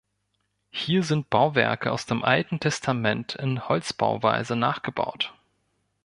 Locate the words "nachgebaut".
4.55-5.31